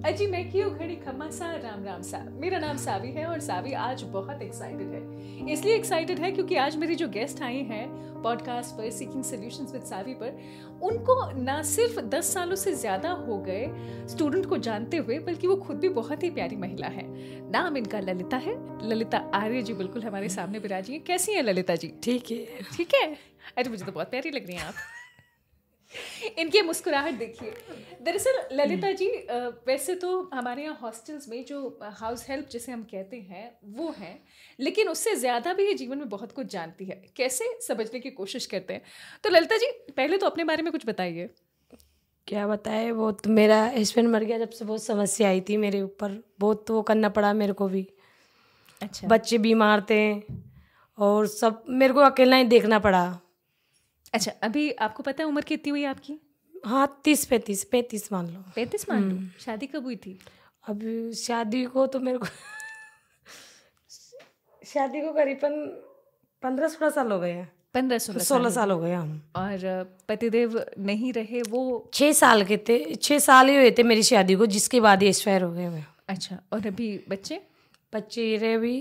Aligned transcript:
अजी 0.00 0.26
मैं 0.26 0.50
क्यों 0.50 0.70
खड़ी? 0.70 0.94
खम्मा 0.96 1.28
सा 1.30 1.50
राम 1.54 1.84
राम 1.84 2.02
सा। 2.02 2.18
मेरा 2.32 2.58
नाम 2.58 2.76
सावी 2.76 3.10
है 3.12 3.24
और 3.26 3.40
सावी 3.40 3.72
आज 3.72 4.02
बहुत 4.12 4.42
एक्साइटेड 4.42 4.88
है। 4.88 5.50
इसलिए 5.52 5.74
एक्साइटेड 5.74 6.18
है 6.18 6.30
क्योंकि 6.32 6.56
आज 6.56 6.76
मेरी 6.76 6.94
जो 6.94 7.08
गेस्ट 7.08 7.42
आई 7.42 7.58
हैं 7.64 7.86
पॉडकास्ट 8.22 8.76
पर 8.76 8.90
सीकिंग 8.90 9.22
सॉल्यूशंस 9.24 9.72
विद 9.72 9.82
सावी 9.82 10.14
पर 10.14 10.38
उनको 10.82 11.16
ना 11.42 11.60
सिर्फ़ 11.62 12.00
दस 12.00 12.32
सालों 12.34 12.56
से 12.56 12.72
ज़्यादा 12.74 13.10
हो 13.20 13.38
गए 13.38 13.66
स्टूडेंट 14.08 14.46
को 14.46 14.58
जानते 14.58 14.96
हुए 14.96 15.18
बल्कि 15.18 15.46
वो 15.46 15.56
खुद 15.56 15.76
भी 15.76 15.88
बहुत 16.00 16.22
ही 16.22 16.30
प्यारी 16.30 16.56
महिला 16.56 16.86
है। 16.88 17.06
नाम 17.50 17.76
इनका 17.76 18.00
ललिता 18.00 18.36
है। 18.36 18.56
ललिता 18.88 19.18
आर्य 19.34 19.62
जी 19.62 19.74
बिल्कुल 19.74 20.02
हमारे 20.02 20.28
सामने 20.28 20.60
बिराजी 20.60 20.92
हैं। 20.92 21.02
कैसी 21.04 21.32
हैं 21.32 21.42
ललिता 21.42 21.74
जी? 21.74 21.92
ठीक 22.02 22.30
है। 22.30 22.44
ठीक 22.76 22.94
है? 22.94 23.06
अरे 23.58 23.70
मुझे 23.70 23.84
तो 23.84 23.92
बहुत 23.92 24.10
प्यारी 24.10 24.30
लग 24.30 24.46
रही 24.46 24.56
हैं 24.56 24.64
आप। 24.64 24.74
इनकी 26.38 26.60
मुस्कुराहट 26.62 27.14
देखिए। 27.14 27.52
दरअसल 28.02 28.40
ललिता 28.52 28.90
जी 28.92 29.08
वैसे 29.66 29.94
तो 29.94 30.10
हमारे 30.34 30.62
यहाँ 30.62 30.78
हॉस्टल्स 30.82 31.28
में 31.28 31.44
जो 31.44 31.78
हाउस 31.94 32.26
हेल्प 32.28 32.48
जिसे 32.48 32.72
हम 32.72 32.82
कहते 32.84 33.16
हैं 33.20 33.50
वो 33.72 33.94
हैं 33.98 34.18
लेकिन 34.58 34.88
उससे 34.88 35.14
ज़्यादा 35.16 35.52
भी 35.52 35.66
ये 35.66 35.74
जीवन 35.74 35.98
में 35.98 36.08
बहुत 36.08 36.32
कुछ 36.32 36.46
जानती 36.48 36.84
है। 36.84 37.02
कैसे? 37.16 37.44
समझने 37.62 38.00
की 38.00 38.10
कोशिश 38.12 38.46
करते 38.46 38.74
हैं। 38.74 38.82
तो 39.24 39.30
ललिता 39.30 39.56
जी 39.56 39.70
पहले 39.92 40.18
तो 40.18 40.26
अपने 40.26 40.44
बारे 40.44 40.62
में 40.62 40.72
कुछ 40.72 40.86
बताइए। 40.86 41.28
क्या 42.26 42.46
बताए 42.46 42.90
वो 42.92 43.10
तो 43.12 43.30
मेरा 43.30 43.62
हस्बैंड 43.76 44.08
मर 44.08 44.24
गया 44.24 44.38
जब 44.38 44.50
से 44.50 44.64
बहुत 44.64 44.82
समस्या 44.82 45.28
आई 45.28 45.40
थी 45.40 45.56
मेरे 45.58 45.80
ऊपर। 45.82 46.22
बहुत 46.40 46.64
तो 46.66 46.74
वो 46.74 46.82
करना 46.82 47.08
पड़ा 47.10 47.32
मेरे 47.34 47.52
को 47.52 47.68
भी। 47.68 47.86
अच्छा। 48.80 49.08
बच्चे 49.08 49.38
बीमार 49.38 49.84
थे 49.90 50.02
और 50.98 51.26
सब 51.28 51.62
मेरे 51.70 51.94
को 51.94 52.00
अकेला 52.02 52.36
ही 52.36 52.44
देखना 52.46 52.78
पड़ा। 52.78 53.04
अच्छा 54.14 54.32
अभी 54.42 54.70
आपको 54.86 55.02
पता 55.02 55.22
है 55.22 55.28
उम्र 55.28 55.42
कितनी 55.42 55.70
हुई 55.70 55.84
आपकी? 55.84 56.18
हाँ 56.66 56.86
तीस 57.04 57.24
पैंतीस 57.24 57.64
पैंतीस 57.64 58.12
मान 58.12 58.26
लो। 58.26 58.44
पैंतीस 58.56 58.88
मान 58.90 59.10
लो? 59.10 59.18
शादी 59.44 59.66
कब 59.66 59.84
हुई 59.84 59.96
थी? 59.96 60.18
अभी 60.68 61.12
शादी 61.12 61.64
को 61.64 61.86
तो 61.86 62.00
मेरे 62.00 62.18
को 62.18 62.26
शादी 64.62 65.00
को 65.00 65.12
करीबन 65.12 65.54
पंद्रह 66.42 66.68
सोलह 66.68 66.90
साल 66.90 67.12
हो 67.12 67.18
गए 67.20 67.30
हैं। 67.32 67.50
पंद्रह 67.74 67.98
सोलह 67.98 68.22
सोलह 68.24 68.50
साल 68.50 68.70
हो 68.70 68.78
गए। 68.78 68.92
हम 68.92 69.20
और 69.36 69.64
अ, 69.64 69.82
पतिदेव 70.08 70.64
नहीं 70.78 71.12
रहे 71.12 71.42
वो 71.42 71.62
छः 71.94 72.12
साल 72.12 72.44
के 72.44 72.56
थे 72.68 72.94
छः 72.94 73.18
साल 73.18 73.48
ही 73.48 73.56
हुए 73.56 73.70
थे 73.78 73.82
मेरी 73.82 74.02
शादी 74.02 74.34
को 74.34 74.46
जिसके 74.46 74.80
बाद 74.80 75.02
ही 75.02 75.08
एक्सपायर 75.08 75.42
हो 75.42 75.52
गए 75.52 75.68
मैं। 75.68 75.84
अच्छा 76.08 76.38
और 76.52 76.66
अभी 76.66 76.88
बच्चे? 77.08 77.40
बच्चे 77.92 78.36
रहे 78.36 78.58
भी 78.58 78.76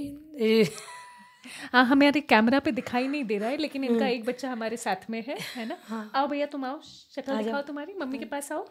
हाँ 1.74 1.84
हमारे 1.86 2.22
कैमरा 2.22 2.60
पे 2.60 2.72
दिखाई 2.72 3.08
नहीं 3.08 3.24
दे 3.24 3.38
रहा 3.38 3.50
है 3.50 3.58
लेकिन 3.58 3.84
इनका 3.84 4.08
एक 4.08 4.26
बच्चा 4.26 4.52
हमारे 4.52 4.78
साथ 4.78 5.10
में 5.10 5.24
है 5.28 5.38
है 5.56 5.66
ना? 5.68 5.78
आओ 6.16 6.28
भैया 6.28 6.46
तुम 6.46 6.66
आओ 6.66 6.82
शक्ल 6.82 7.38
दिखाओ 7.44 7.62
तुम्हारी 7.62 7.94
मम्मी 7.94 8.18
के 8.20 8.26
पास 8.26 8.52
आओ। 8.52 8.68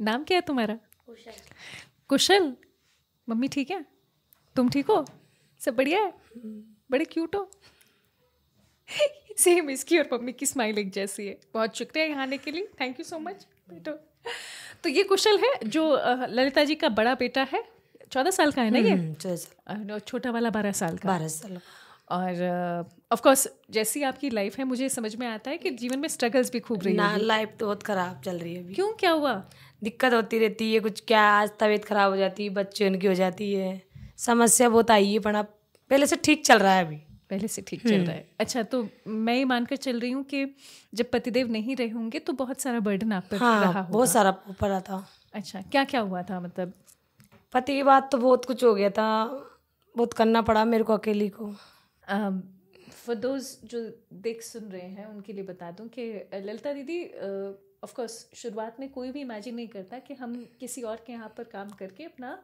नाम 0.00 0.24
क्या 0.24 0.36
है 0.38 0.40
तुम्हारा? 0.40 0.78
कुशल। 2.08 2.52
मम्मी 3.28 3.48
ठीक 3.48 3.70
है? 3.70 3.84
तुम 4.56 4.68
ठीक 4.68 4.86
हो? 4.86 5.04
सब 5.60 5.76
बढ़िया 5.76 6.02
है? 6.02 6.12
बड़े 6.90 7.04
क्यूट 7.04 7.36
हो? 7.36 7.50
सेम 9.38 9.70
इसकी 9.70 9.98
और 9.98 10.08
मम्मी 10.12 10.32
की 10.32 10.46
स्माइल 10.46 10.78
एक 10.78 10.90
जैसी 10.92 11.26
है। 11.26 11.38
बहुत 11.54 11.76
शुक्रिया 11.76 12.06
यहाँ 12.06 12.22
आने 12.22 12.38
के 12.38 12.50
लिए। 12.50 12.68
थैंक 12.80 13.00
यू 13.00 13.04
सो 13.04 13.18
मच 13.18 13.46
बेटो। 13.70 13.92
तो 14.82 14.88
ये 14.88 15.02
कुशल 15.02 15.38
है 15.44 15.52
जो 15.64 15.82
ललिता 16.28 16.64
जी 16.64 16.74
का 16.74 16.88
बड़ा 16.88 17.14
बेटा 17.14 17.42
है। 17.52 17.62
चौदह 18.12 18.30
साल 18.30 18.52
का 18.52 18.62
है 18.62 18.70
ना 18.70 18.78
ये? 18.78 18.92
हम्म, 18.92 19.98
छोटा 19.98 20.30
वाला 20.30 20.50
बारह 20.50 20.72
साल 20.72 20.96
का। 20.96 21.08
बारह 21.08 21.28
साल। 21.28 21.58
और 22.10 22.86
ऑफ़ 23.12 23.20
कोर्स 23.22 23.46
जैसी 23.70 24.02
आपकी 24.02 24.30
लाइफ 24.30 24.58
है 24.58 24.64
मुझे 24.64 24.88
समझ 24.88 25.14
में 25.16 25.26
आता 25.26 25.50
है 25.50 25.56
कि 25.58 25.70
जीवन 25.80 25.98
में 25.98 26.08
स्ट्रगल्स 26.08 26.52
भी 26.52 26.60
खूब 26.60 26.82
रही 26.84 26.94
ना 26.94 27.08
है 27.08 27.18
लाइफ 27.22 27.50
तो 27.60 27.66
बहुत 27.66 27.82
खराब 27.82 28.20
चल 28.24 28.38
रही 28.38 28.54
है 28.54 28.62
अभी। 28.62 28.74
क्यों 28.74 28.92
क्या 28.92 29.10
हुआ? 29.10 29.34
दिक्कत 29.82 30.14
होती 30.14 30.38
रहती 30.38 30.72
है 30.74 30.80
कुछ 30.80 31.02
क्या 31.08 31.22
आज 31.32 31.50
तबीयत 31.60 31.84
खराब 31.84 32.10
हो 32.10 32.16
जाती 32.16 32.44
है 32.44 32.50
बच्चे 32.50 32.86
उनकी 32.88 33.06
हो 33.06 33.14
जाती 33.14 33.52
है। 33.52 33.82
समस्या 34.18 34.68
बहुत 34.68 34.90
आई 34.90 35.12
है 35.12 35.18
पर 35.18 35.34
अब 35.34 35.54
पहले 35.90 36.06
से 36.06 36.16
ठीक 36.16 36.44
चल 36.46 36.58
रहा 36.58 36.72
है 36.74 36.84
अभी। 36.86 36.96
पहले 37.30 37.48
से 37.48 37.62
ठीक 37.62 37.82
चल 37.82 37.94
रहा 37.94 38.12
है। 38.12 38.26
अच्छा 38.40 38.62
तो 38.62 38.86
मैं 39.06 39.34
ये 39.34 39.44
मानकर 39.44 39.76
चल 39.76 40.00
रही 40.00 40.10
हूँ 40.10 40.24
कि 40.24 40.44
जब 40.94 41.10
पतिदेव 41.12 41.50
नहीं 41.52 41.76
रहे 41.76 41.88
होंगे 41.88 42.18
तो 42.18 42.32
बहुत 42.32 42.60
सारा 42.60 42.80
बर्डन 42.80 43.12
आप 43.12 43.24
पर 43.30 43.36
रहा 43.36 43.48
हाँ 43.50 43.66
होगा। 43.66 43.82
बहुत 43.90 44.08
सारा 44.08 44.30
ऊपर 44.50 44.80
था 44.80 45.06
अच्छा 45.34 45.60
क्या 45.62 45.84
क्या 45.84 46.00
हुआ 46.00 46.22
था 46.22 46.40
मतलब? 46.40 46.72
पति 47.54 47.74
की 47.74 47.82
बात 47.82 48.10
तो 48.12 48.18
बहुत 48.18 48.44
कुछ 48.44 48.64
हो 48.64 48.74
गया 48.74 48.90
था। 48.90 49.08
बहुत 49.94 50.12
करना 50.12 50.42
पड़ा 50.42 50.64
मेरे 50.64 50.84
को 50.84 50.92
अकेली 50.92 51.28
को। 51.28 51.52
फॉर 52.90 53.14
दोज 53.14 53.56
जो 53.64 53.80
देख 54.12 54.42
सुन 54.42 54.64
रहे 54.64 54.88
हैं 54.88 55.06
उनके 55.06 55.32
लिए 55.32 55.44
बता 55.44 55.70
दूँ 55.70 55.88
कि 55.88 56.04
ललिता 56.34 56.72
दीदी 56.72 57.04
ऑफ़ 57.84 57.94
कोर्स 57.94 58.28
शुरुआत 58.34 58.80
में 58.80 58.88
कोई 58.92 59.10
भी 59.12 59.20
इमेजिन 59.20 59.54
नहीं 59.54 59.68
करता 59.68 59.98
कि 59.98 60.14
हम 60.14 60.34
किसी 60.60 60.82
और 60.82 61.02
के 61.06 61.12
यहाँ 61.12 61.32
पर 61.36 61.44
काम 61.44 61.70
करके 61.70 62.04
अपना 62.04 62.38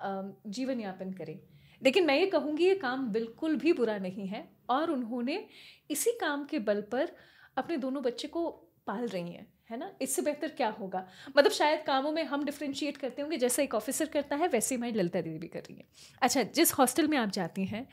अ, 0.00 0.22
जीवन 0.46 0.80
यापन 0.80 1.12
करें। 1.12 1.38
लेकिन 1.82 2.06
मैं 2.06 2.18
ये 2.20 2.26
कहूँगी 2.26 2.64
ये 2.64 2.74
काम 2.74 3.08
बिल्कुल 3.12 3.56
भी 3.56 3.72
बुरा 3.72 3.96
नहीं 3.98 4.26
है 4.26 4.48
और 4.70 4.90
उन्होंने 4.90 5.44
इसी 5.90 6.10
काम 6.20 6.44
के 6.44 6.58
बल 6.58 6.80
पर 6.82 7.12
अपने 7.56 7.76
दोनों 7.76 8.02
बच्चे 8.02 8.28
को 8.28 8.48
पाल 8.86 9.06
रही 9.06 9.32
हैं। 9.32 9.46
है 9.70 9.78
ना? 9.78 9.90
इससे 10.02 10.22
बेहतर 10.22 10.48
क्या 10.48 10.68
होगा? 10.70 11.06
मतलब 11.36 11.52
शायद 11.52 11.82
कामों 11.86 12.12
में 12.12 12.22
हम 12.24 12.44
डिफ्रेंशिएट 12.44 12.96
करते 12.96 13.22
होंगे, 13.22 13.36
जैसे 13.36 13.62
एक 13.62 13.74
ऑफिसर 13.74 14.06
करता 14.06 14.36
है, 14.36 14.48
वैसे 14.48 14.74
ही 14.74 14.78
हमारी 14.78 14.92
ललिता 14.92 15.20
दीदी 15.20 15.38
भी 15.38 15.48
कर 15.48 15.60
रही 15.60 15.76
है। 15.76 15.84
अच्छा 16.22 16.42
जिस 16.42 16.72
हॉस्टल 16.72 17.08
में 17.08 17.18
आप 17.18 17.30
जाती 17.30 17.64
हैं 17.64 17.86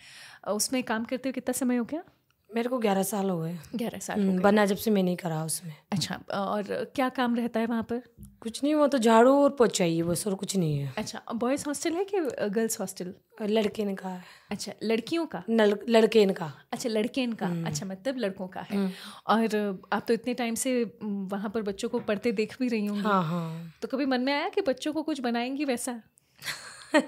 उसमें 0.48 0.84
काम 0.84 1.06
करते 1.06 1.30
हुए 1.30 1.34
कितना 1.34 1.54
समय 1.54 1.76
हो 1.76 1.86
गया? 1.86 2.04
मेरे 2.50 2.70
को 2.70 2.78
ग्यारह 2.80 3.04
साल 3.04 3.30
हो 3.30 3.40
गए। 3.40 3.58
ग्यारह 3.76 4.00
साल 4.00 4.20
हम्म, 4.20 4.42
बना 4.42 4.66
जब 4.66 4.76
से 4.78 4.92
मैं 4.92 5.04
नहीं 5.04 5.16
करा 5.18 5.44
उसमें। 5.46 5.74
अच्छा 5.92 6.16
और 6.34 6.92
क्या 6.96 7.08
काम 7.10 7.36
रहता 7.36 7.60
है 7.60 7.66
वहाँ 7.66 7.84
पर? 7.84 8.02
कुछ 8.42 8.64
नहीं 8.64 8.74
वो 8.76 8.88
तो 8.88 8.98
झाड़ू 8.98 9.34
और 9.44 9.50
पोछा 9.50 9.84
ही 9.84 10.02
बस 10.04 10.26
और 10.28 10.36
कुछ 10.36 10.56
नहीं 10.56 10.78
है। 10.80 10.94
अच्छा 10.98 11.22
बॉयज़ 11.34 11.64
हॉस्टल 11.68 11.94
है 11.94 12.04
कि 12.04 12.20
गर्ल्स 12.50 12.80
हॉस्टल 12.80 13.14
लड़के 13.42 13.86
ने 13.86 13.96
कहा 13.96 14.14
है। 14.14 14.24
अच्छा 14.52 14.72
लड़कियों 14.84 15.26
का? 15.26 15.44
नल, 15.50 15.78
लड़के 15.90 16.22
इनका 16.22 16.52
अच्छा 16.74 16.90
लड़के 16.90 17.24
इनका 17.24 17.48
अच्छा 17.66 17.86
मतलब 17.86 18.18
लड़कों 18.18 18.48
का 18.48 18.62
है। 18.62 18.92
और 19.28 19.80
आप 19.94 20.06
तो 20.08 20.14
इतने 20.14 20.34
टाइम 20.34 20.56
से 20.56 20.84
वहाँ 21.04 21.50
पर 21.50 21.62
बच्चों 21.62 21.90
को 21.90 22.00
पढ़ते 22.00 22.32
देख 22.32 22.56
भी 22.60 22.68
रही 22.68 22.86
हूँ 22.86 23.02
हाँ 23.02 23.24
हाँ। 23.24 23.74
तो 23.82 23.88
कभी 23.88 24.06
मन 24.06 24.22
में 24.22 24.34
आया 24.34 24.50
कि 24.50 24.62
बच्चों 24.62 24.94
को 24.94 25.04
कुछ 25.04 25.20
बनाएँगी 25.20 25.66
वैसा? 25.66 26.02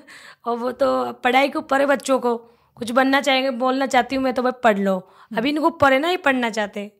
और 0.46 0.58
वो 0.58 0.72
तो 0.72 1.12
पढ़ाई 1.14 1.50
के 1.50 1.60
ऊपर 1.60 1.82
है 1.82 1.88
बच्चों 1.88 2.20
को। 2.20 2.36
कुछ 2.78 2.92
बनना 2.92 3.22
चाहेंगे 3.22 3.50
बोलना 3.60 3.86
चाहती 3.86 4.16
हूँ 4.16 4.24
मैं 4.24 4.34
तो 4.34 4.44
भाई 4.44 4.52
पढ़ 4.64 4.78
लो। 4.80 4.98
अभी 5.32 5.50
इनको 5.50 5.68
ऊपर 5.68 5.94
है 5.94 6.00
ना 6.00 6.08
ही 6.08 6.18
पढ़ना 6.18 6.50
चाहते। 6.50 6.92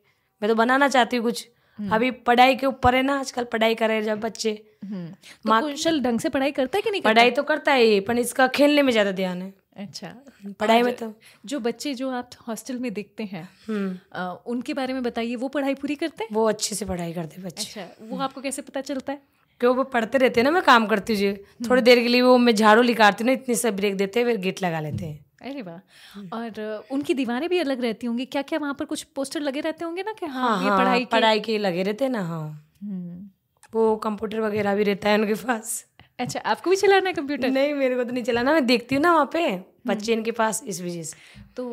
मैं 0.42 0.50
तो 0.50 0.56
बनाना 0.56 0.88
चाहती 0.88 1.18
हूँ 1.18 1.26
कुछ। 1.26 1.48
अभी 1.80 2.10
पढ़ाई 2.28 2.56
के 2.56 2.66
ऊपर 2.66 2.96
है 2.96 3.02
ना 3.02 3.20
आजकल 3.20 3.44
पढ़ाई 3.44 3.76
करे 3.76 4.02
जब 4.02 4.20
बच्चे। 4.20 4.54
तो 4.86 5.60
कुशल 5.62 6.00
ढंग 6.02 6.20
से 6.20 6.30
पढ़ाई 6.30 6.52
करता 6.52 6.78
है 6.78 6.82
कि 6.82 6.92
नहीं 6.92 7.02
पढ़ाई 7.02 7.32
तो 7.32 7.44
करता 7.44 7.72
है 7.72 7.86
ये, 7.86 8.00
पर 8.00 8.18
इसका 8.18 8.48
खेलने 8.48 8.82
में 8.82 8.92
ज़्यादा 8.92 9.12
ध्यान 9.12 9.42
है। 9.42 9.54
अच्छा। 9.78 10.14
पढ़ाई 10.60 10.82
में 10.84 10.96
तो। 10.96 11.14
जो 11.46 11.60
बच्चे 11.60 11.94
जो 11.94 12.10
आप 12.12 12.30
हॉस्टल 12.48 12.78
में 12.80 12.92
देखते 12.94 13.24
हैं 13.24 13.48
हम्म। 13.68 13.98
अ, 14.14 14.44
उनके 14.48 14.74
बारे 14.74 14.94
में 14.94 15.02
बताइए 15.04 15.36
वो 15.36 15.48
पढ़ाई 15.48 15.74
पूरी 15.76 15.96
करते 15.96 16.24
हैं? 16.24 16.30
वो 16.34 16.48
अच्छे 16.50 16.76
से 16.76 16.86
पढ़ाई 16.86 17.14
करते 17.14 17.42
बच्चे। 17.42 17.64
अच्छा 17.64 18.08
वो 18.08 18.20
आपको 18.20 18.42
कैसे 18.42 18.62
पता 18.62 18.82
चलता 18.82 19.14
है? 19.14 19.22
क्यों 19.62 19.76
वो 19.76 19.84
पढ़ते 19.86 20.18
रहते 20.18 20.40
हैं 20.40 20.46
ना 20.46 20.52
मैं 20.52 20.64
काम 20.64 20.86
करती 20.88 21.26
हूँ 21.26 21.36
थोड़ी 21.70 21.82
देर 21.82 22.00
के 22.00 22.08
लिए 22.08 22.22
वो 22.22 22.38
मैं 22.38 22.56
झाड़ू 22.56 22.82
निकालती 22.84 23.24
हूँ 23.24 23.28
ना 23.28 23.34
इतनी 23.34 23.56
से 23.56 23.72
ब्रेक 23.72 23.96
देते 23.98 24.20
हैं 24.20 24.28
फिर 24.28 24.38
गेट 24.42 24.62
लगा 24.64 24.80
लेते 24.80 25.06
हैं। 25.06 25.26
अरे 25.42 25.62
वाह। 25.62 26.38
और 26.38 26.86
उनकी 26.92 27.14
दीवारें 27.14 27.48
भी 27.50 27.60
अलग 27.60 27.82
रहती 27.82 28.08
होंगी। 28.08 28.26
क्या 28.26 28.42
क्या 28.42 28.60
वहाँ 28.60 28.74
पर 28.74 28.86
कुछ 28.86 29.04
पोस्टर 29.16 29.42
लगे 29.42 29.60
रहते 29.62 29.86
होंगे 29.86 30.04
ना 30.04 30.14
कि 30.20 30.26
हाँ, 30.26 30.50
हाँ 30.50 30.64
ये 30.64 30.70
हाँ 30.70 30.78
पढ़ाई 30.80 31.00
के 31.00 31.06
पढ़ाई 31.12 31.40
के 31.40 31.58
लगे 31.58 31.84
रहते 31.84 32.06
हैं 32.06 32.12
ना 32.12 32.22
हाँ। 32.22 32.48
हम्म, 32.84 33.30
वो 33.74 33.96
कंप्यूटर 33.98 34.40
वगैरह 34.42 34.76
भी 34.76 34.84
रहता 34.84 35.10
है 35.10 35.18
उनके 35.20 35.34
पास। 35.34 35.84
अच्छा 36.20 36.40
आपको 36.40 36.70
भी 36.70 36.76
चलाना 36.76 37.10
है 37.10 37.14
कंप्यूटर? 37.14 37.50
नहीं 37.50 37.74
मेरे 37.74 37.96
को 37.96 38.04
तो 38.04 38.12
नहीं 38.12 38.24
चलाना 38.24 38.54
मैं 38.54 38.66
देखती 38.66 38.96
हूँ 38.96 39.02
ना 39.04 39.12
वहाँ 39.14 39.30
पे 39.34 39.48
बच्चे 39.88 40.14
इनके 40.14 40.32
पास 40.32 40.64
इस 40.68 40.82
वजह 40.82 41.04
से। 41.04 41.42
तो 41.56 41.66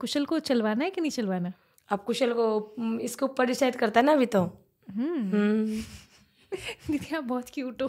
कुशल 0.00 0.24
को 0.24 0.38
चलवाना 0.38 0.84
है 0.84 0.90
कि 0.90 1.00
नहीं 1.00 1.10
चलवाना? 1.10 1.52
अब 1.88 2.04
कुशल 2.06 2.32
को 2.32 2.74
हम्म, 2.78 2.98
इसके 3.00 3.24
ऊपर 3.24 3.46
डिसाइड 3.46 3.76
करता 3.76 4.00
है 4.00 4.06
ना 4.06 4.12
अभी 4.12 4.26
तो। 4.26 4.40
हम्म। 4.94 5.20
हम्म। 5.30 5.80
दीदी 6.90 7.14
आप 7.16 7.24
बहुत 7.24 7.50
क्यूट 7.54 7.82
हो। 7.82 7.88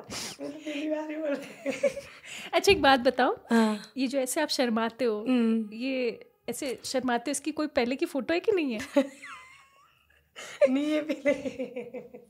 अच्छा 2.52 2.72
एक 2.72 2.82
बात 2.82 3.00
बताओ। 3.00 3.36
हाँ। 3.50 3.92
ये 3.96 4.06
जो 4.06 4.18
ऐसे 4.18 4.40
आप 4.40 4.48
शर्माते 4.48 5.04
हो 5.04 5.24
हम्म। 5.28 5.74
ये 5.74 6.26
ऐसे 6.48 6.78
शर्माते 6.84 7.30
इसकी 7.30 7.52
कोई 7.52 7.66
पहले 7.66 7.96
की 7.96 8.06
फ़ोटो 8.06 8.34
है 8.34 8.40
कि 8.40 8.52
नहीं 8.52 8.72
है? 8.72 8.80
नहीं 10.70 10.92
है 10.92 11.00
पहले। 11.00 12.28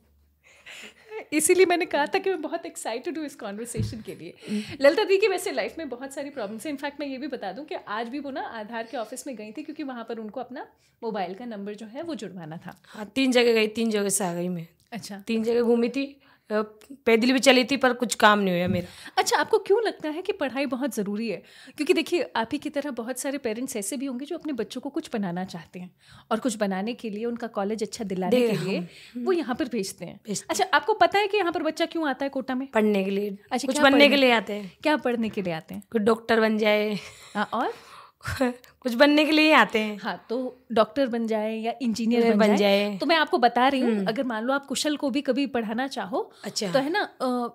इसीलिए 1.32 1.66
मैंने 1.66 1.84
कहा 1.84 2.06
था 2.06 2.18
कि 2.18 2.30
मैं 2.30 2.42
बहुत 2.42 2.66
एक्साइटेड 2.66 3.18
हूँ 3.18 3.26
इस 3.26 3.34
कॉन्वर्सेशन 3.34 4.00
के 4.00 4.14
लिए। 4.14 4.34
ललिता 4.80 5.04
दी 5.04 5.18
की 5.18 5.28
वैसे 5.28 5.52
लाइफ 5.52 5.74
में 5.78 5.88
बहुत 5.88 6.14
सारी 6.14 6.30
प्रॉब्लम्स 6.30 6.66
हैं। 6.66 6.72
इनफैक्ट 6.72 7.00
मैं 7.00 7.06
ये 7.06 7.18
भी 7.18 7.26
बता 7.26 7.52
दूँ 7.52 7.64
कि 7.64 7.74
आज 7.74 8.08
भी 8.08 8.18
वो 8.18 8.30
ना 8.30 8.40
आधार 8.40 8.88
के 8.90 8.96
ऑफ़िस 8.96 9.26
में 9.26 9.36
गई 9.36 9.52
थी 9.52 9.62
क्योंकि 9.62 9.82
वहाँ 9.82 10.04
पर 10.04 10.18
उनको 10.18 10.40
अपना 10.40 10.66
मोबाइल 11.02 11.34
का 11.34 11.44
नंबर 11.44 11.74
जो 11.74 11.86
है 11.86 12.02
वो 12.02 12.14
जुड़वाना 12.14 12.56
था। 12.56 12.82
हाँ 12.86 13.12
तीन 13.14 13.32
जगह 13.32 13.52
गई 13.52 13.68
तीन 13.68 13.90
जगह 13.90 14.08
से 14.08 14.24
आ 14.24 14.34
गई 14.34 14.48
मैं। 14.48 14.66
अच्छा। 14.92 15.22
तीन 15.26 15.44
जगह 15.44 15.62
घूमी 15.62 15.88
थी। 15.88 16.20
पैदल 16.52 17.32
भी 17.32 17.38
चली 17.38 17.64
थी 17.64 17.76
पर 17.76 17.92
कुछ 17.92 18.14
काम 18.14 18.38
नहीं 18.38 18.58
हुआ 18.58 18.68
मेरा। 18.68 18.86
अच्छा 19.16 19.36
आपको 19.36 19.58
क्यों 19.58 19.82
लगता 19.82 20.08
है 20.08 20.22
कि 20.22 20.32
पढ़ाई 20.32 20.66
बहुत 20.66 20.94
ज़रूरी 20.94 21.28
है? 21.28 21.42
क्योंकि 21.76 21.92
देखिए 21.92 22.32
आप 22.36 22.48
ही 22.52 22.58
की 22.58 22.70
तरह 22.70 22.90
बहुत 22.90 23.18
सारे 23.18 23.38
पेरेंट्स 23.38 23.76
ऐसे 23.76 23.96
भी 23.96 24.06
होंगे 24.06 24.26
जो 24.26 24.38
अपने 24.38 24.52
बच्चों 24.52 24.80
को 24.80 24.90
कुछ 24.90 25.10
बनाना 25.12 25.44
चाहते 25.44 25.78
हैं 25.78 25.90
और 26.30 26.40
कुछ 26.40 26.56
बनाने 26.56 26.94
के 26.94 27.10
लिए 27.10 27.24
उनका 27.24 27.46
कॉलेज 27.46 27.82
अच्छा 27.82 28.04
दिलाने 28.04 28.40
के 28.40 28.56
लिए 28.56 28.88
वो 29.16 29.32
यहाँ 29.32 29.54
पर 29.54 29.64
भेजते 29.64 30.04
हैं। 30.04 30.20
अच्छा 30.50 30.64
आपको 30.74 30.94
पता 30.94 31.18
है 31.18 31.28
कि 31.28 31.36
यहाँ 31.36 31.52
पर 31.52 31.62
बच्चा 31.62 31.86
क्यों 31.86 32.08
आता 32.08 32.24
है 32.24 32.28
कोटा 32.28 32.54
में? 32.54 32.66
पढ़ने 32.66 33.04
के 33.04 33.10
लिए। 33.10 33.38
अच्छा, 33.52 33.66
कुछ 33.66 33.78
बनने 33.78 34.08
के 34.08 34.16
लिए 34.16 34.30
आते 34.30 34.52
हैं। 34.52 34.72
क्या 34.82 34.96
पढ़ने 34.96 35.28
के 35.28 35.42
लिए 35.42 35.52
आते 35.52 35.74
हैं? 35.74 35.82
कुछ 35.92 36.02
डॉक्टर 36.02 36.40
बन 36.40 36.58
जाए। 36.58 36.98
हाँ, 37.34 37.48
और? 37.52 37.72
कुछ 38.88 38.96
बनने 38.96 39.24
के 39.24 39.32
लिए 39.32 39.44
ही 39.44 39.52
आते 39.52 39.78
हैं। 39.78 39.98
हाँ 39.98 40.16
तो 40.28 40.36
डॉक्टर 40.72 41.06
बन 41.08 41.26
जाए 41.26 41.54
या 41.56 41.72
इंजीनियर 41.82 42.30
बन 42.30 42.38
बन, 42.38 42.56
जाए। 42.56 42.96
तो 42.98 43.06
मैं 43.06 43.16
आपको 43.16 43.38
बता 43.38 43.66
रही 43.68 43.80
हूँ 43.80 44.04
अगर 44.08 44.24
मान 44.24 44.44
लो 44.44 44.52
आप 44.52 44.66
कुशल 44.66 44.96
को 44.96 45.10
भी 45.10 45.20
कभी 45.22 45.46
पढ़ाना 45.48 45.86
चाहो 45.88 46.30
अच्छा। 46.44 46.72
तो 46.72 46.78
है 46.78 46.90
ना 46.90 47.08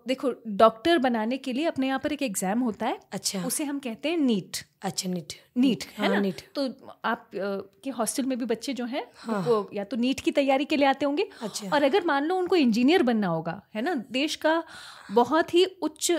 देखो 0.07 0.31
डॉक्टर 0.47 0.97
बनाने 0.97 1.37
के 1.37 1.53
लिए 1.53 1.65
अपने 1.65 1.87
यहाँ 1.87 1.99
पर 1.99 2.13
एक 2.13 2.21
एग्ज़ाम 2.21 2.59
होता 2.59 2.85
है। 2.85 2.99
अच्छा। 3.13 3.43
उसे 3.45 3.63
हम 3.63 3.79
कहते 3.79 4.09
हैं 4.09 4.17
नीट। 4.17 4.57
अच्छा 4.83 5.09
नीट। 5.09 5.33
नीट 5.57 5.83
है 5.87 6.05
हाँ, 6.05 6.13
ना? 6.13 6.19
नीट। 6.21 6.41
तो 6.55 6.67
आप 7.05 7.29
के 7.35 7.89
हॉस्टल 7.89 8.23
में 8.23 8.37
भी 8.39 8.45
बच्चे 8.45 8.73
जो 8.73 8.85
हैं 8.85 9.03
वो 9.27 9.69
या 9.73 9.83
तो 9.83 9.97
नीट 9.97 10.19
की 10.19 10.31
तैयारी 10.31 10.65
के 10.65 10.77
लिए 10.77 10.87
आते 10.87 11.05
होंगे। 11.05 11.27
अच्छा। 11.41 11.69
और 11.73 11.83
अगर 11.83 12.05
मान 12.05 12.25
लो 12.25 12.35
उनको 12.35 12.55
इंजीनियर 12.55 13.03
बनना 13.03 13.27
होगा 13.27 13.61
है 13.75 13.81
ना 13.81 13.93
देश 14.11 14.35
का 14.35 14.63
बहुत 15.11 15.53
ही 15.53 15.65
उच्च 15.83 16.11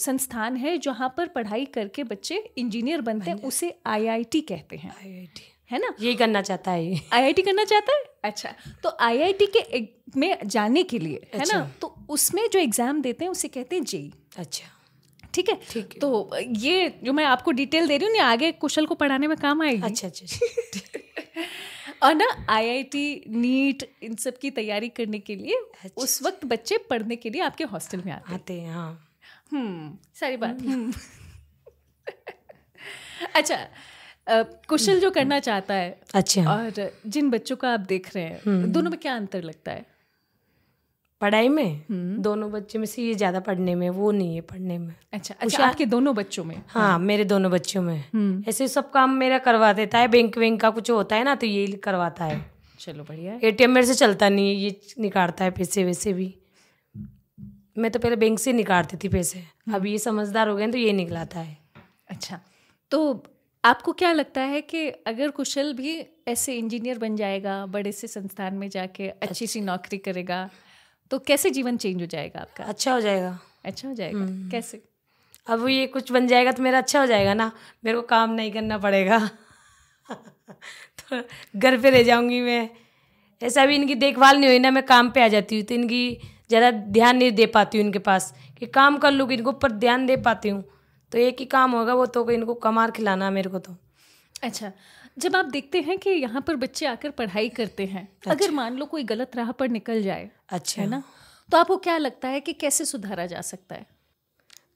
संस्थान 0.00 0.56
है 0.56 0.76
जहाँ 0.78 1.12
पर 1.16 1.28
पढ़ाई 1.28 1.64
करके 1.74 2.04
बच्चे 2.04 2.42
इंजीनियर 2.58 3.00
बनते 3.00 3.30
हैं 3.30 3.42
उसे 3.42 3.74
आईआईटी 3.86 4.40
कहते 4.42 4.59
हैं। 4.76 4.90
आईआईटी 4.90 5.42
है 5.70 5.78
ना? 5.78 5.94
यही 6.00 6.14
करना 6.14 6.40
चाहता 6.42 6.70
है 6.70 6.84
ये। 6.84 7.00
आईआईटी 7.12 7.42
करना 7.42 7.64
चाहता 7.64 7.92
है? 7.92 8.04
अच्छा 8.24 8.54
तो 8.82 8.96
आईआईटी 9.00 9.46
के 9.56 9.80
में 10.16 10.36
जाने 10.46 10.82
के 10.82 10.98
लिए 10.98 11.20
है 11.34 11.38
ना? 11.38 11.42
अच्छा। 11.42 11.60
तो 11.80 11.94
उसमें 12.10 12.48
जो 12.52 12.58
एग्ज़ाम 12.58 13.00
देते 13.02 13.24
हैं 13.24 13.30
उसे 13.32 13.48
कहते 13.48 13.76
हैं 13.76 13.84
जेई 13.84 14.12
अच्छा। 14.38 14.66
ठीक 15.34 15.48
है? 15.48 15.58
ठीक 15.70 15.98
तो 16.00 16.38
ये 16.38 16.88
जो 17.04 17.12
मैं 17.12 17.24
आपको 17.24 17.50
डिटेल 17.50 17.86
दे 17.88 17.96
रही 17.96 18.08
हूँ 18.08 18.16
ना 18.16 18.24
आगे 18.24 18.50
कुशल 18.52 18.86
को 18.86 18.94
पढ़ाने 18.94 19.26
में 19.26 19.36
काम 19.36 19.62
आएगी। 19.62 19.82
अच्छा 19.82 20.08
अच्छा 20.08 20.24
अच्छा। 20.26 20.96
और 22.02 22.14
ना 22.14 22.26
आईआईटी 22.48 23.24
नीट 23.28 23.82
इन 24.02 24.14
सब 24.16 24.38
की 24.38 24.50
तैयारी 24.50 24.88
करने 24.88 25.18
के 25.18 25.36
लिए 25.36 25.56
अच्छा। 25.56 26.02
उस 26.02 26.22
वक्त 26.22 26.44
बच्चे 26.44 26.78
पढ़ने 26.90 27.16
के 27.16 27.30
लिए 27.30 27.40
आपके 27.42 27.64
हॉस्टल 27.64 28.02
में 28.06 28.12
आते 28.12 28.28
हैं। 28.32 28.34
आते 28.34 28.60
हैं 28.60 28.72
हाँ। 28.72 29.06
हम्म 29.52 29.96
सारी 30.20 30.36
बात। 30.36 30.60
हम्म। 30.60 30.92
अच्छा 33.36 33.56
कुशल 34.26 35.00
जो 35.00 35.10
करना 35.10 35.38
चाहता 35.40 35.74
है 35.74 36.00
अच्छा। 36.14 36.42
और 36.50 36.90
जिन 37.06 37.30
बच्चों 37.30 37.56
का 37.56 37.72
आप 37.72 37.80
देख 37.88 38.14
रहे 38.14 38.24
हैं 38.24 38.72
दोनों 38.72 38.90
में 38.90 38.98
क्या 39.00 39.14
अंतर 39.16 39.42
लगता 39.42 39.72
है? 39.72 39.84
पढ़ाई 41.20 41.48
में? 41.48 41.82
दोनों 42.22 42.50
बच्चे 42.52 42.78
में 42.78 42.84
से 42.86 43.02
ये 43.02 43.14
ज़्यादा 43.14 43.40
पढ़ने 43.40 43.74
में 43.74 43.88
वो 43.90 44.10
नहीं 44.10 44.34
है 44.34 44.40
पढ़ने 44.42 44.78
में। 44.78 44.94
अच्छा 45.12 45.34
अच्छा 45.40 45.64
आपके 45.66 45.86
दोनों 45.86 46.14
बच्चों 46.14 46.44
में? 46.44 46.62
हाँ 46.68 46.98
मेरे 46.98 47.24
दोनों 47.24 47.50
बच्चों 47.50 47.82
में। 47.82 48.44
ऐसे 48.48 48.68
सब 48.68 48.90
काम 48.90 49.10
मेरा 49.16 49.38
करवा 49.38 49.72
देता 49.72 49.98
है 49.98 50.08
बैंक 50.08 50.38
वैंक 50.38 50.60
का 50.60 50.70
कुछ 50.70 50.90
होता 50.90 51.16
है 51.16 51.24
ना 51.24 51.34
तो 51.34 51.46
ये 51.46 51.66
करवाता 51.84 52.24
है। 52.24 52.44
चलो 52.80 53.04
बढ़िया। 53.04 53.32
है 53.32 53.40
एटीएम 53.42 53.70
मेरे 53.70 53.86
से 53.86 53.94
चलता 53.94 54.28
नहीं 54.28 54.48
है 54.48 54.54
ये 54.54 54.80
निकालता 54.98 55.44
है 55.44 55.50
पैसे 55.50 55.84
वैसे 55.84 56.12
भी। 56.12 56.34
मैं 57.78 57.90
तो 57.90 57.98
पहले 57.98 58.16
बैंक 58.16 58.38
से 58.38 58.52
निकालती 58.52 58.96
थी 58.96 59.08
पैसे। 59.08 59.42
अब 59.74 59.86
ये 59.86 59.98
समझदार 59.98 60.48
हो 60.48 60.56
गए 60.56 60.66
तो 60.68 60.78
ये 60.78 60.92
निकलाता 60.92 61.40
है। 61.40 61.56
अच्छा 62.10 62.40
तो 62.90 63.12
आपको 63.64 63.92
क्या 63.92 64.12
लगता 64.12 64.40
है 64.40 64.60
कि 64.60 64.88
अगर 64.88 65.30
कुशल 65.30 65.72
भी 65.72 65.96
ऐसे 66.28 66.54
इंजीनियर 66.54 66.98
बन 66.98 67.16
जाएगा 67.16 67.66
बड़े 67.66 67.92
से 67.92 68.06
संस्थान 68.06 68.54
में 68.54 68.68
जाके 68.68 69.08
अच्छी 69.08 69.46
सी 69.46 69.60
नौकरी 69.60 69.98
करेगा 69.98 70.48
तो 71.10 71.18
कैसे 71.18 71.50
जीवन 71.50 71.76
चेंज 71.76 72.00
हो 72.00 72.06
जाएगा 72.06 72.40
आपका? 72.40 72.64
अच्छा 72.64 72.92
हो 72.92 73.00
जाएगा। 73.00 73.38
अच्छा 73.64 73.88
हो 73.88 73.94
जाएगा? 73.94 74.26
कैसे? 74.50 74.82
अब 75.46 75.68
ये 75.68 75.86
कुछ 75.86 76.12
बन 76.12 76.26
जाएगा 76.26 76.52
तो 76.52 76.62
मेरा 76.62 76.78
अच्छा 76.78 77.00
हो 77.00 77.06
जाएगा 77.06 77.34
ना? 77.34 77.50
मेरे 77.84 77.96
को 77.96 78.02
काम 78.02 78.30
नहीं 78.30 78.52
करना 78.52 78.78
पड़ेगा। 78.78 79.18
तो 80.10 81.22
घर 81.56 81.76
पे 81.80 81.90
रह 81.90 82.02
जाऊँगी 82.02 82.40
मैं। 82.40 82.68
ऐसा 83.42 83.66
भी 83.66 83.74
इनकी 83.76 83.94
देखभाल 83.94 84.36
नहीं 84.36 84.50
हुई 84.50 84.58
ना 84.58 84.70
मैं 84.70 84.82
काम 84.86 85.10
पे 85.10 85.22
आ 85.24 85.28
जाती 85.28 85.56
हूँ। 85.56 85.64
तो 85.64 85.74
इनकी 85.74 86.18
ज़्यादा 86.48 86.70
ध्यान 86.70 87.16
नहीं 87.16 87.32
दे 87.32 87.46
पाती 87.46 87.78
हूँ 87.78 87.86
इनके 87.86 87.98
पास। 87.98 88.34
कि 88.58 88.66
काम 88.66 88.98
कर 88.98 89.10
लूँगी 89.12 89.34
इनको 89.34 89.50
ऊपर 89.50 89.72
ध्यान 89.72 90.06
दे 90.06 90.16
पाती 90.16 90.48
हूँ। 90.48 90.64
तो 91.12 91.18
एक 91.18 91.36
ही 91.38 91.44
काम 91.44 91.72
होगा 91.72 91.94
वो 91.94 92.06
तो 92.06 92.30
इनको 92.30 92.54
कमार 92.54 92.90
खिलाना 92.90 93.30
मेरे 93.30 93.50
को 93.50 93.58
तो। 93.58 93.76
अच्छा 94.42 94.72
जब 95.18 95.36
आप 95.36 95.44
देखते 95.44 95.80
हैं 95.80 95.98
कि 95.98 96.10
यहाँ 96.10 96.40
पर 96.40 96.56
बच्चे 96.56 96.86
आकर 96.86 97.10
पढ़ाई 97.10 97.48
करते 97.48 97.86
हैं 97.86 98.08
अच्छा। 98.16 98.30
अगर 98.30 98.50
मान 98.50 98.76
लो 98.76 98.86
कोई 98.86 99.04
गलत 99.04 99.36
राह 99.36 99.52
पर 99.52 99.68
निकल 99.68 100.02
जाए 100.02 100.30
अच्छा। 100.50 100.82
है 100.82 100.88
ना 100.88 101.02
तो 101.52 101.58
आपको 101.58 101.76
क्या 101.76 101.96
लगता 101.98 102.28
है 102.28 102.40
कि 102.40 102.52
कैसे 102.52 102.84
सुधारा 102.84 103.26
जा 103.26 103.40
सकता 103.40 103.74
है? 103.74 103.86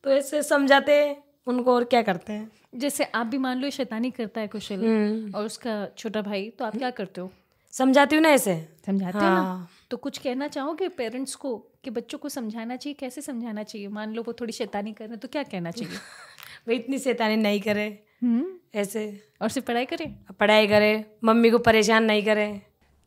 तो 0.05 0.11
ऐसे 0.11 0.43
समझाते 0.43 1.17
उनको 1.47 1.75
और 1.75 1.85
क्या 1.85 2.03
करते 2.03 2.33
हैं? 2.33 2.51
जैसे 2.75 3.05
आप 3.05 3.27
भी 3.27 3.39
मान 3.39 3.59
लो 3.59 3.71
शैतानी 3.71 4.11
करता 4.11 4.41
है 4.41 4.49
कुशल 4.49 4.85
हम्म। 4.85 5.35
और 5.35 5.45
उसका 5.45 5.87
छोटा 5.99 6.23
भाई 6.23 6.51
तो 6.51 6.65
आप 6.65 6.77
क्या 6.77 6.91
करते 6.91 7.21
हो? 7.21 7.31
समझाती 7.73 8.17
हूँ 8.17 8.23
ना 8.23 8.29
ऐसे? 8.29 8.69
समझाते 8.87 9.19
हो 9.19 9.25
ना? 9.25 9.41
हाँ। 9.41 9.69
तो 9.95 9.99
कुछ 9.99 10.19
कहना 10.19 10.47
चाहोगे 10.49 10.89
पेरेंट्स 10.89 11.35
को 11.35 11.57
कि 11.85 11.91
बच्चों 11.91 12.19
को 12.19 12.29
समझाना 12.29 12.77
चाहिए? 12.77 12.95
कैसे 13.01 13.21
समझाना 13.21 13.63
चाहिए? 13.63 13.89
मान 13.89 14.15
लो 14.15 14.23
वो 14.23 14.33
थोड़ी 14.33 14.53
शैतानी 14.53 14.93
कर 14.93 15.07
रहे 15.09 15.17
तो 15.17 15.29
क्या 15.29 15.43
कहना 15.43 15.71
चाहिए? 15.71 15.95
भाई 16.67 16.77
इतनी 16.77 16.99
शैतानी 16.99 17.37
नहीं 17.37 17.61
करे। 17.61 17.87
हम्म। 18.23 18.79
ऐसे। 18.79 19.21
और 19.43 19.49
सिर्फ़ 19.49 19.67
पढ़ाई 19.67 19.85
करें? 19.85 20.17
पढ़ाई 20.41 20.67
करे 20.67 21.05
मम्मी 21.25 21.51
को 21.51 21.59
परेशान 21.59 22.05
नहीं 22.05 22.23
करे। 22.23 22.63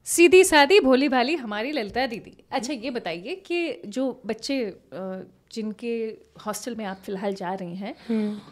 सीधी 0.06 0.44
सादी 0.44 0.80
भोली 0.80 1.10
भाली 1.10 1.36
हमारी 1.36 1.72
ललिता 1.72 2.08
दीदी। 2.08 2.44
अच्छा 2.52 2.74
ये 2.74 2.90
बताइए 2.90 3.36
कि 3.36 3.82
जो 3.86 4.22
बच्चे 4.26 4.80
जिनके 5.54 5.94
हॉस्टल 6.46 6.76
में 6.76 6.86
आप 6.86 7.02
फ़िलहाल 7.06 7.34
जा 7.34 7.54
रही 7.54 7.76
हैं 7.76 7.94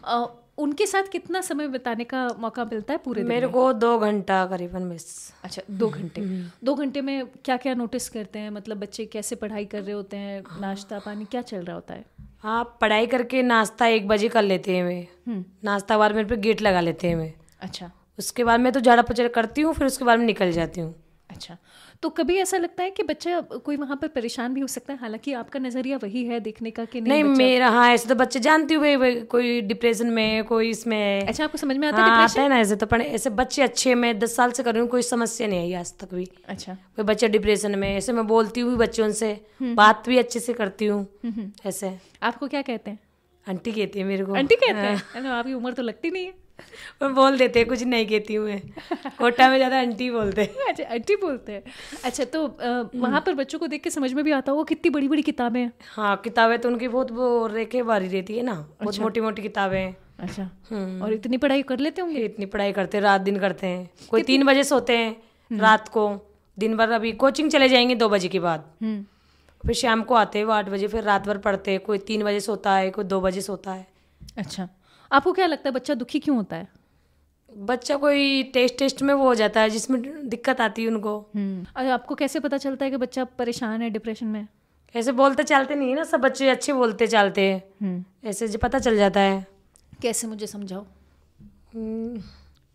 अ, 0.03 0.25
उनके 0.57 0.85
साथ 0.85 1.03
कितना 1.11 1.41
समय 1.41 1.67
बिताने 1.67 2.03
का 2.03 2.27
मौका 2.39 2.63
मिलता 2.65 2.93
है 2.93 2.97
पूरे 2.97 3.21
दिन 3.21 3.29
मेरे 3.29 3.47
को 3.47 3.71
दो 3.73 3.97
घंटा 3.99 4.45
करीबन 4.45 4.81
मिस। 4.81 5.05
अच्छा 5.43 5.61
दो 5.71 5.89
घंटे। 5.89 6.21
दो 6.63 6.75
घंटे 6.75 7.01
में 7.01 7.25
क्या 7.45 7.57
क्या 7.57 7.73
नोटिस 7.73 8.09
करते 8.09 8.39
हैं? 8.39 8.49
मतलब 8.49 8.79
बच्चे 8.79 9.05
कैसे 9.05 9.35
पढ़ाई 9.35 9.65
कर 9.65 9.81
रहे 9.81 9.93
होते 9.93 10.17
हैं? 10.17 10.43
नाश्ता 10.61 10.99
पानी 10.99 11.25
क्या 11.25 11.41
चल 11.41 11.63
रहा 11.63 11.75
होता 11.75 11.93
है? 11.93 12.05
हाँ 12.39 12.63
पढ़ाई 12.81 13.07
करके 13.07 13.41
नाश्ता 13.43 13.87
एक 13.87 14.07
बजे 14.07 14.27
कर 14.27 14.43
लेते 14.43 14.75
हैं 14.75 14.83
वे 14.83 15.07
हम्म। 15.27 15.43
नाश्ता 15.63 15.97
बाद 15.97 16.15
मेरे 16.15 16.27
पे 16.27 16.37
गेट 16.37 16.61
लगा 16.61 16.79
लेते 16.79 17.07
हैं 17.07 17.15
वे 17.15 17.33
अच्छा। 17.61 17.91
उसके 18.19 18.43
बाद 18.43 18.59
मैं 18.59 18.71
तो 18.73 18.79
झाड़ा 18.79 19.01
पचड़ 19.01 19.27
करती 19.27 19.61
हूँ 19.61 19.73
फिर 19.73 19.87
उसके 19.87 20.05
बाद 20.05 20.19
में 20.19 20.25
निकल 20.25 20.51
जाती 20.51 20.81
हूँ। 20.81 20.93
अच्छा। 21.35 21.57
तो 22.03 22.09
कभी 22.09 22.35
ऐसा 22.37 22.57
लगता 22.57 22.83
है 22.83 22.91
कि 22.91 23.03
बच्चा 23.03 23.39
कोई 23.65 23.75
वहाँ 23.77 23.95
पर 23.97 24.07
परेशान 24.07 24.53
भी 24.53 24.61
हो 24.61 24.67
सकता 24.67 24.93
है? 24.93 24.99
हालाँकि 24.99 25.33
आपका 25.33 25.59
नज़रिया 25.59 25.97
वही 26.03 26.23
है 26.25 26.39
देखने 26.39 26.71
का 26.71 26.85
कि 26.85 27.01
नहीं, 27.01 27.23
नहीं 27.23 27.35
मेरा 27.35 27.69
हाँ 27.69 27.89
ऐसे 27.93 28.09
तो 28.09 28.15
बच्चे 28.15 28.39
जानते 28.39 28.73
हूँ 28.73 28.83
भाई, 28.99 29.15
कोई 29.23 29.61
डिप्रेशन 29.61 30.07
में 30.09 30.43
कोई 30.45 30.69
इसमें 30.69 31.27
अच्छा 31.27 31.43
आपको 31.43 31.57
समझ 31.57 31.77
में 31.77 31.87
आता 31.87 31.97
है 31.97 32.09
हाँ 32.09 32.23
आता 32.23 32.41
है 32.41 32.49
ना 32.49 32.59
ऐसे 32.59 32.75
तो 32.75 32.85
पढ़े 32.85 33.05
ऐसे 33.15 33.29
बच्चे 33.31 33.61
अच्छे 33.61 33.95
मैं 33.95 34.17
दस 34.19 34.35
साल 34.35 34.51
से 34.51 34.63
कर 34.63 34.73
रही 34.73 34.81
हूँ 34.81 34.89
कोई 34.89 35.01
समस्या 35.03 35.47
नहीं 35.47 35.59
आई 35.59 35.73
आज 35.79 35.93
तक 35.99 36.13
भी। 36.13 36.27
अच्छा। 36.47 36.73
कोई 36.95 37.05
बच्चे 37.05 37.27
डिप्रेशन 37.27 37.77
में 37.79 37.89
ऐसे 37.95 38.13
मैं 38.13 38.27
बोलती 38.27 38.61
हूँ 38.61 38.77
बच्चों 38.77 39.11
से 39.13 39.33
बात 39.63 40.09
भी 40.09 40.17
अच्छे 40.17 40.39
से 40.39 40.53
करती 40.53 40.85
हूँ 40.85 41.51
ऐसे। 41.65 41.97
आपको 42.23 42.47
क्या 42.47 42.61
कहते 42.61 42.91
हैं? 42.91 42.99
आंटी 43.47 43.71
कहती 43.71 43.99
है 43.99 44.05
मेरे 44.05 44.25
को। 44.25 44.35
आंटी 44.35 44.55
कहते 44.55 44.87
हैं? 45.19 45.27
आपकी 45.29 45.53
उम्र 45.53 45.73
तो 45.73 45.83
लगती 45.83 46.09
नहीं 46.11 46.25
है। 46.25 46.33
और 47.01 47.11
बोल 47.13 47.37
देते 47.37 47.59
हैं 47.59 47.67
कुछ 47.67 47.83
नहीं 47.83 48.05
कहती 48.07 48.35
हूँ 48.35 48.45
मैं। 48.45 48.61
कोटा 49.19 49.49
में 49.49 49.57
ज़्यादा 49.57 49.79
आंटी 49.79 50.09
बोलते 50.11 50.41
हैं। 50.41 50.67
अच्छा 50.69 50.83
आंटी 50.93 51.15
बोलते 51.15 51.51
हैं। 51.51 51.63
अच्छा 52.03 52.23
तो 52.25 52.45
वहाँ 52.95 53.21
पर 53.25 53.33
बच्चों 53.33 53.59
को 53.59 53.67
देख 53.67 53.83
के 53.83 53.89
समझ 53.89 54.11
में 54.13 54.23
भी 54.23 54.31
आता 54.31 54.51
होगा 54.51 54.63
कितनी 54.63 54.89
बड़ी 54.89 55.07
बड़ी 55.07 55.21
किताबें 55.21 55.59
हैं। 55.59 55.71
हाँ 55.95 56.15
किताबें 56.23 56.57
तो 56.59 56.69
उनकी 56.69 56.87
बहुत 56.87 57.11
वो 57.11 57.47
रेखे 57.47 57.83
बारी 57.83 58.07
रहती 58.07 58.37
है 58.37 58.43
ना। 58.43 58.53
बहुत 58.83 58.99
मोटी 58.99 59.21
मोटी 59.21 59.41
किताबें 59.41 59.93
अच्छा। 60.19 60.49
हम्म। 60.69 61.01
और 61.03 61.13
इतनी 61.13 61.37
पढ़ाई 61.37 61.63
कर 61.63 61.79
लेते 61.79 62.01
होंगे? 62.01 62.19
इतनी 62.19 62.45
पढ़ाई 62.45 62.71
करते 62.71 62.97
हैं 62.97 63.03
रात 63.03 63.21
दिन 63.21 63.39
करते 63.39 63.67
हैं। 63.67 63.89
कोई 64.09 64.23
तीन 64.23 64.43
बजे 64.43 64.63
सोते 64.63 64.97
हैं 64.97 65.57
रात 65.59 65.89
को। 65.89 66.07
दिन 66.57 66.77
भर 66.77 66.91
अभी 66.91 67.11
कोचिंग 67.11 67.49
चले 67.51 67.69
जाएँगे 67.69 67.95
दो 67.95 68.09
बजे 68.09 68.27
के 68.27 68.39
बाद। 68.39 68.71
हम्म। 68.81 69.05
फिर 69.63 69.75
शाम 69.75 70.01
को 70.03 70.15
आते 70.15 70.39
हैं 70.39 70.45
वो 70.45 70.51
आठ 70.51 70.69
बजे 70.69 70.87
फिर 70.87 71.03
रात 71.03 71.27
भर 71.27 71.37
पढ़ते 71.37 71.71
हैं। 71.71 71.79
कोई 71.79 71.97
तीन 71.97 72.23
बजे 72.23 72.39
सोता 72.39 72.75
है 72.75 72.89
कोई 72.89 73.05
दो 73.05 73.19
बजे 73.21 73.41
सोता 73.41 73.71
है। 73.71 73.87
अच्छा। 74.37 74.67
आपको 75.11 75.33
क्या 75.33 75.45
लगता 75.45 75.69
है 75.69 75.73
बच्चा 75.73 75.93
दुखी 75.93 76.19
क्यों 76.19 76.37
होता 76.37 76.55
है? 76.55 76.67
बच्चा 77.57 77.95
कोई 77.95 78.43
टेस्ट 78.43 78.77
टेस्ट 78.77 79.01
में 79.01 79.13
वो 79.13 79.23
हो 79.23 79.35
जाता 79.35 79.61
है 79.61 79.69
जिसमें 79.69 80.29
दिक्कत 80.29 80.61
आती 80.61 80.83
है 80.83 80.87
उनको। 80.87 81.19
हम्म। 81.35 81.65
और 81.77 81.85
आपको 81.87 82.15
कैसे 82.15 82.39
पता 82.39 82.57
चलता 82.57 82.85
है 82.85 82.91
कि 82.91 82.97
बच्चा 82.97 83.23
परेशान 83.23 83.81
है 83.81 83.89
डिप्रेशन 83.89 84.25
में? 84.25 84.47
ऐसे 84.95 85.11
बोलते 85.11 85.43
चालते 85.43 85.75
नहीं 85.75 85.89
है 85.89 85.95
ना 85.95 86.03
सब 86.03 86.19
बच्चे 86.19 86.49
अच्छे 86.49 86.73
बोलते 86.73 87.07
चालते 87.07 87.41
हैं। 87.41 87.63
हम्म। 87.81 88.29
ऐसे 88.29 88.47
जो 88.47 88.59
पता 88.59 88.79
चल 88.79 88.97
जाता 88.97 89.19
है। 89.19 89.47
कैसे 90.01 90.27
मुझे 90.27 90.47
समझाओ? 90.47 90.85
हम्म, 91.75 92.17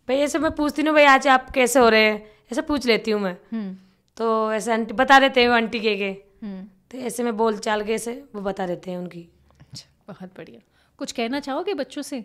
भाई 0.07 0.15
ऐसे 0.15 0.39
मैं 0.39 0.51
पूछती 0.51 0.81
हूँ 0.81 0.93
भाई 0.93 1.03
आज 1.03 1.27
आप 1.27 1.49
कैसे 1.49 1.79
हो 1.79 1.89
रहे 1.89 2.03
हैं? 2.03 2.31
ऐसे 2.51 2.61
पूछ 2.61 2.85
लेती 2.85 3.11
हूँ 3.11 3.21
मैं। 3.21 3.37
हम्म। 3.51 3.77
तो 4.17 4.53
ऐसे 4.53 4.73
आंटी 4.73 4.93
बता 4.93 5.19
देते 5.19 5.41
हैं 5.41 5.49
आंटी 5.49 5.79
के 5.79 5.97
के। 5.97 6.09
हम्म। 6.43 6.63
तो 6.91 6.97
ऐसे 6.97 7.23
में 7.23 7.37
बोल 7.37 7.57
चाल 7.57 7.83
के 7.83 7.93
ऐसे 7.93 8.23
वो 8.35 8.41
बता 8.41 8.67
देते 8.67 8.91
हैं 8.91 8.97
उनकी। 8.97 9.27
अच्छा 9.59 10.13
बहुत 10.13 10.29
बढ़िया। 10.37 10.59
कुछ 11.01 11.11
कहना 11.11 11.39
चाहोगे 11.41 11.73
बच्चों 11.75 12.01
से? 12.03 12.23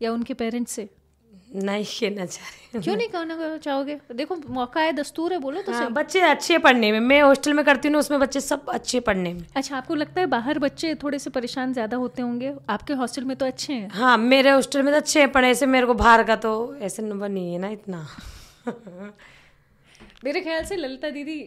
या 0.00 0.12
उनके 0.12 0.34
पेरेंट्स 0.34 0.72
से? 0.72 0.88
नहीं 1.56 1.84
कहना 1.86 2.24
चाह 2.26 2.44
रही 2.44 2.80
क्यों 2.82 2.94
नहीं 2.96 3.08
कहना 3.08 3.56
चाहोगे? 3.58 3.98
देखो 4.14 4.36
मौका 4.50 4.80
है 4.80 4.92
दस्तूर 4.92 5.32
है 5.32 5.38
बोलो 5.38 5.62
तो 5.62 5.72
हाँ, 5.72 5.90
बच्चे 5.92 6.20
अच्छे 6.20 6.58
पढ़ने 6.58 6.90
में 6.92 6.98
मैं 7.00 7.20
हॉस्टल 7.22 7.52
में 7.54 7.64
करती 7.64 7.88
हूँ 7.88 7.98
उसमें 7.98 8.18
बच्चे 8.20 8.40
सब 8.40 8.68
अच्छे 8.70 9.00
पढ़ने 9.00 9.32
में। 9.34 9.44
अच्छा 9.56 9.76
आपको 9.76 9.94
लगता 9.94 10.20
है 10.20 10.26
बाहर 10.28 10.58
बच्चे 10.58 10.94
थोड़े 11.02 11.18
से 11.18 11.30
परेशान 11.30 11.72
ज़्यादा 11.72 11.96
होते 11.96 12.22
होंगे? 12.22 12.52
आपके 12.70 12.92
हॉस्टल 12.94 13.24
में 13.24 13.36
तो 13.36 13.46
अच्छे 13.46 13.72
हैं। 13.72 13.88
हाँ 13.90 14.16
मेरे 14.18 14.50
हॉस्टल 14.50 14.82
में 14.82 14.92
तो 14.92 14.96
अच्छे 14.96 15.20
हैं 15.20 15.30
पढ़े 15.32 15.50
ऐसे 15.50 15.66
मेरे 15.66 15.86
को 15.86 15.94
बाहर 15.94 16.22
का 16.22 16.36
तो 16.36 16.54
ऐसे 16.82 17.02
नंबर 17.02 17.28
नहीं 17.28 17.52
है 17.52 17.58
ना 17.58 17.68
इतना। 17.70 18.06
मेरे 20.24 20.40
ख्याल 20.40 20.64
से 20.64 20.76
ललिता 20.76 21.10
दीदी 21.10 21.40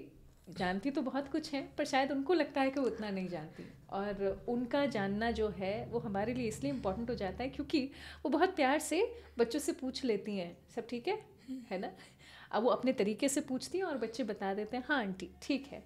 जानती 0.49 0.91
तो 0.91 1.01
बहुत 1.01 1.31
कुछ 1.31 1.53
हैं, 1.53 1.75
पर 1.75 1.85
शायद 1.85 2.11
उनको 2.11 2.33
लगता 2.33 2.61
है 2.61 2.71
कि 2.71 2.79
वो 2.79 2.85
उतना 2.85 3.09
नहीं 3.09 3.27
जानती। 3.27 3.63
और 3.89 4.45
उनका 4.47 4.85
जानना 4.85 5.31
जो 5.31 5.49
है, 5.49 5.85
वो 5.85 5.99
हमारे 5.99 6.33
लिए 6.33 6.47
इसलिए 6.47 6.71
इम्पोर्टेंट 6.71 7.09
हो 7.09 7.15
जाता 7.15 7.43
है 7.43 7.49
क्योंकि 7.49 7.89
वो 8.25 8.29
बहुत 8.29 8.55
प्यार 8.55 8.79
से 8.79 9.13
बच्चों 9.39 9.59
से 9.59 9.71
पूछ 9.71 10.05
लेती 10.05 10.37
हैं। 10.37 10.57
सब 10.75 10.87
ठीक 10.87 11.07
है? 11.07 11.19
है 11.71 11.79
ना? 11.79 11.91
अब 12.51 12.63
वो 12.63 12.69
अपने 12.69 12.93
तरीके 12.93 13.29
से 13.29 13.41
पूछती 13.41 13.77
हैं 13.77 13.85
और 13.85 13.97
बच्चे 13.97 14.23
बता 14.23 14.53
देते 14.53 14.77
हैं 14.77 14.83
हाँ 14.87 14.99
आंटी, 14.99 15.29
ठीक 15.41 15.67
है। 15.67 15.83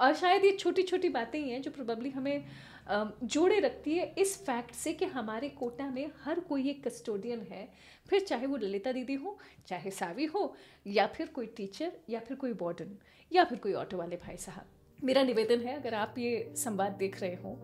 और 0.00 0.14
शायद 0.14 0.44
ये 0.44 0.52
छोटी 0.52 0.82
छोटी 0.82 1.08
बातें 1.08 1.38
ही 1.38 1.50
हैं 1.50 1.62
जो 1.62 1.70
प्रोबेबली 1.70 2.10
हमें 2.10 2.44
जोड़े 2.90 3.58
रखती 3.60 3.94
है 3.94 4.06
इस 4.18 4.36
फैक्ट 4.44 4.74
से 4.74 4.92
कि 4.92 5.04
हमारे 5.06 5.48
कोटा 5.48 5.88
में 5.90 6.10
हर 6.24 6.40
कोई 6.40 6.68
एक 6.70 6.82
कस्टोडियन 6.86 7.40
है। 7.50 7.68
फिर 8.08 8.20
चाहे 8.20 8.46
वो 8.46 8.56
ललिता 8.56 8.92
दीदी 8.92 9.14
हो, 9.14 9.36
चाहे 9.68 9.90
सावी 9.90 10.24
हो, 10.24 10.54
या 10.86 11.06
फिर 11.06 11.26
कोई 11.26 11.46
टीचर 11.46 11.92
या 12.10 12.20
फिर 12.20 12.36
कोई 12.36 12.52
वार्डन 12.52 12.96
या 13.32 13.44
फिर 13.44 13.58
कोई 13.58 13.72
ऑटो 13.74 13.96
वाले 13.96 14.16
भाई 14.16 14.36
साहब। 14.36 15.04
मेरा 15.04 15.22
निवेदन 15.22 15.60
है, 15.60 15.78
अगर 15.80 15.94
आप 15.94 16.14
ये 16.18 16.52
संवाद 16.56 16.92
देख 16.92 17.20
रहे 17.20 17.34
हो 17.34 17.58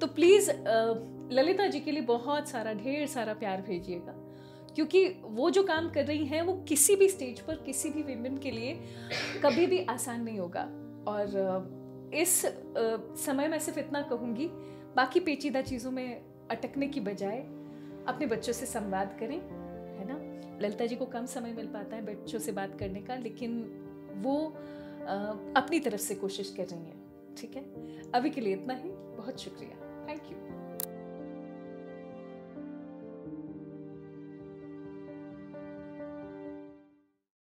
तो 0.00 0.06
प्लीज़ 0.06 0.50
ललिता 1.32 1.66
जी 1.66 1.80
के 1.80 1.92
लिए 1.92 2.02
बहुत 2.02 2.48
सारा, 2.48 2.72
ढेर 2.72 3.06
सारा 3.06 3.34
प्यार 3.34 3.60
भेजिएगा। 3.62 4.12
क्योंकि 4.74 5.06
वो 5.22 5.50
जो 5.50 5.62
काम 5.62 5.90
कर 5.90 6.04
रही 6.06 6.24
हैं, 6.26 6.40
वो 6.42 6.54
किसी 6.68 6.96
भी 6.96 7.08
स्टेज 7.08 7.40
पर, 7.40 7.56
किसी 7.56 7.90
भी 7.90 8.02
विमेन 8.02 8.38
के 8.38 8.50
लिए 8.50 8.74
कभी 9.42 9.66
भी 9.66 9.84
आसान 9.84 10.22
नहीं 10.22 10.38
होगा। 10.38 10.62
और 11.08 11.82
इस 12.14 12.40
समय 13.24 13.48
मैं 13.48 13.58
सिर्फ़ 13.58 13.78
इतना 13.80 14.02
कहूँगी, 14.02 14.46
बाकी 14.96 15.20
पेचीदा 15.20 15.62
चीज़ों 15.62 15.90
में 15.90 16.22
अटकने 16.50 16.86
की 16.86 17.00
बजाय 17.00 17.38
अपने 18.08 18.26
बच्चों 18.26 18.52
से 18.52 18.66
संवाद 18.66 19.16
करें, 19.20 19.36
है 19.36 20.06
ना? 20.08 20.18
ललिता 20.62 20.86
जी 20.86 20.96
को 20.96 21.06
कम 21.06 21.26
समय 21.26 21.52
मिल 21.52 21.66
पाता 21.66 21.96
है 21.96 22.04
बच्चों 22.06 22.38
से 22.38 22.52
बात 22.52 22.78
करने 22.78 23.02
का, 23.02 23.14
लेकिन 23.16 23.60
वो 24.22 24.36
अपनी 25.56 25.80
तरफ़ 25.80 26.00
से 26.00 26.14
कोशिश 26.14 26.54
कर 26.56 26.66
रही 26.66 26.84
हैं, 26.84 27.34
ठीक 27.36 27.56
है? 27.56 27.64
अभी 28.10 28.30
के 28.30 28.40
लिए 28.40 28.54
इतना 28.54 28.74
ही, 28.74 28.90
बहुत 28.90 29.40
शुक्रिया 29.40 30.06
थैंक 30.08 30.30
यू 30.32 30.53